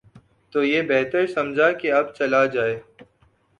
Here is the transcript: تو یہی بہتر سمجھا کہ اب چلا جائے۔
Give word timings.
تو 0.53 0.63
یہی 0.63 0.81
بہتر 0.87 1.27
سمجھا 1.27 1.71
کہ 1.71 1.91
اب 1.91 2.13
چلا 2.15 2.45
جائے۔ 2.45 2.79